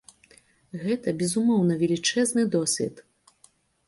Гэта, 0.85 1.11
безумоўна, 1.19 1.73
велічэзны 1.81 2.47
досвед. 2.57 2.95